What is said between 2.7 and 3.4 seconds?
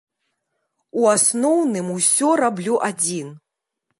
адзін.